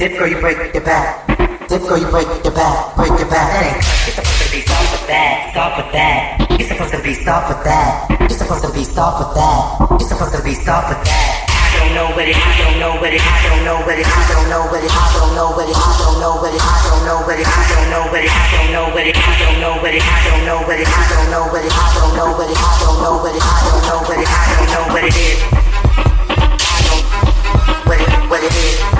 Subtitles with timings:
[0.00, 1.28] Disco, you break your back.
[1.68, 2.96] Disco, you break your back.
[2.96, 3.52] Break your back.
[3.52, 3.76] Hey,
[4.08, 5.52] you're supposed to be soft with that.
[5.52, 6.40] Soft with that.
[6.56, 8.08] You're supposed to be soft with that.
[8.16, 9.76] You're supposed to be soft with that.
[9.92, 11.52] You're supposed to be soft with that.
[11.52, 14.08] I don't know what it, I don't know what it, I don't know what it,
[14.08, 16.64] I don't know what it, I don't know what it, I don't know what it,
[16.64, 19.20] I don't know what it, I don't know what it, I don't know what it,
[19.20, 21.76] I don't know what it, I don't know what it, I don't know what it,
[21.76, 24.24] I don't know what it, I don't know what it, I don't know what it,
[24.24, 25.44] I don't know what it is.
[25.44, 27.04] I don't
[27.84, 28.99] what it what it is.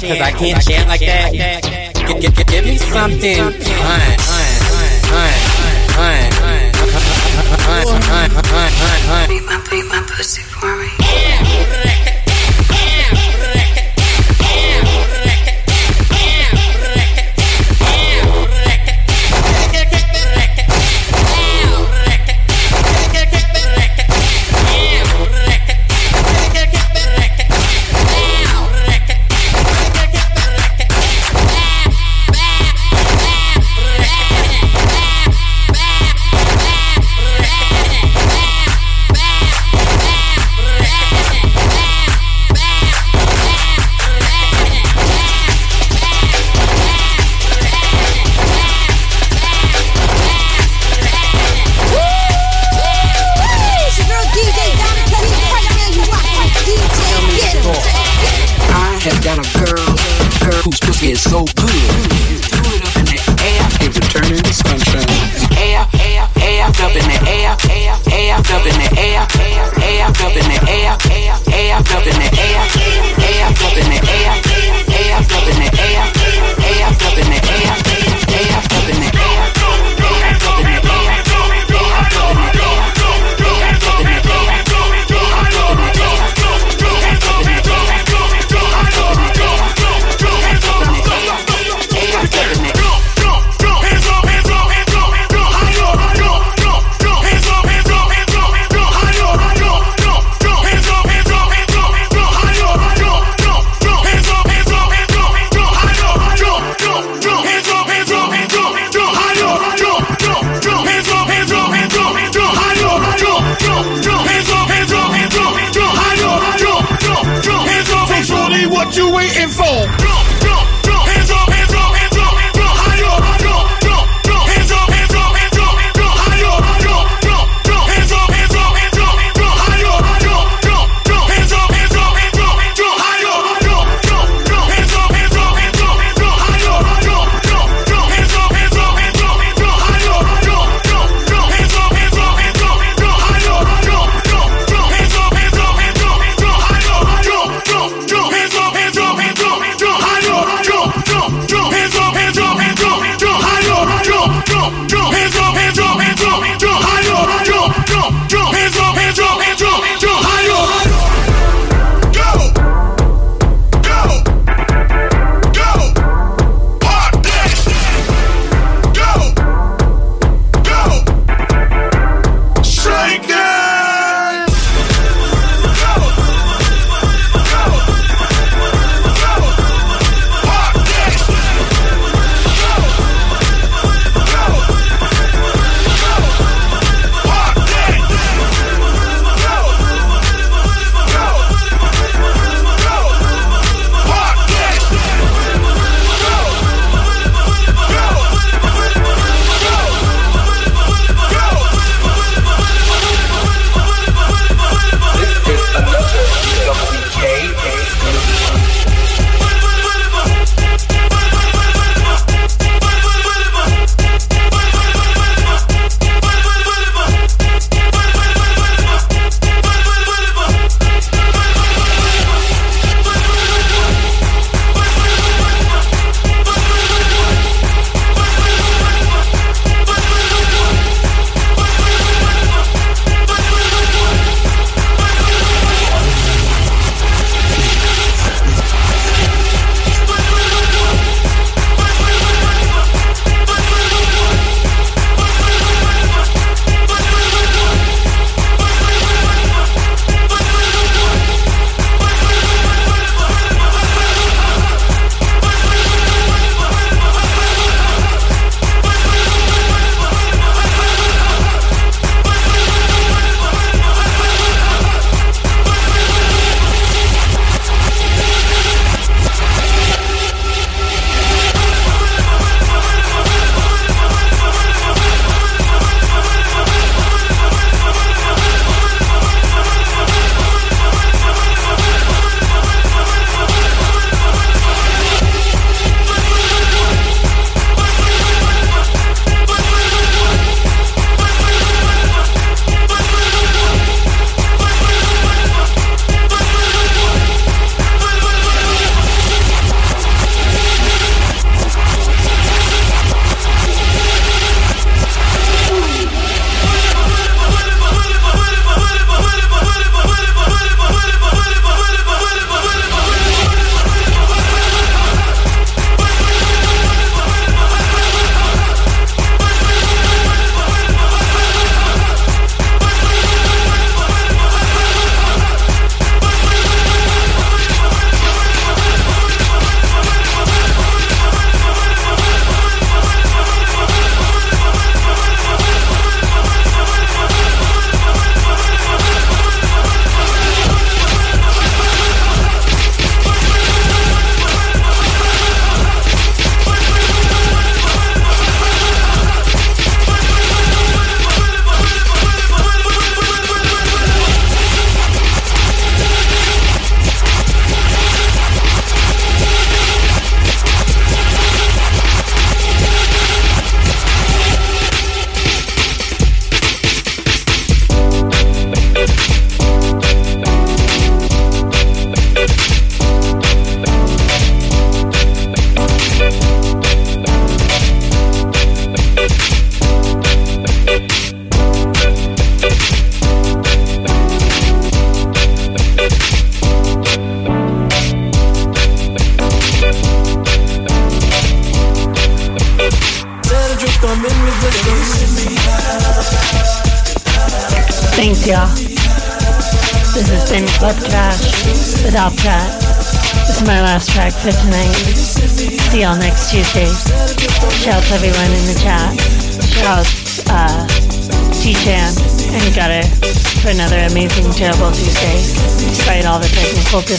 [0.00, 1.32] cause I can't chant like that.
[1.94, 3.20] Give, give, give, give me something.
[9.28, 10.47] Be my, be my pussy.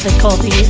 [0.02, 0.69] Difficulties.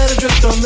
[0.00, 0.60] Let it drift on.